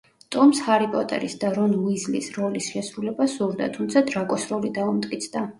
ტომს 0.35 0.61
ჰარი 0.67 0.87
პოტერის 0.93 1.35
და 1.43 1.51
რონ 1.57 1.75
უისლის 1.81 2.31
როლის 2.39 2.71
შესრულება 2.77 3.29
სურდა, 3.37 3.71
თუმცა 3.77 4.05
დრაკოს 4.11 4.49
როლი 4.55 4.77
დაუმტკიცდა. 4.81 5.49